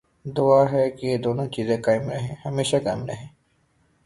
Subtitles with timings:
[0.25, 1.77] دعا ہے کہ یہ دونوں چیزیں
[2.45, 3.27] ہمیشہ قائم رہیں۔